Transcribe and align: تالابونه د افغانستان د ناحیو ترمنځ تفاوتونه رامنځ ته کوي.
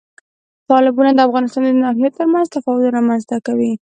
تالابونه 0.69 1.11
د 1.13 1.19
افغانستان 1.27 1.61
د 1.67 1.79
ناحیو 1.85 2.15
ترمنځ 2.17 2.45
تفاوتونه 2.55 2.89
رامنځ 2.97 3.21
ته 3.29 3.37
کوي. 3.47 3.71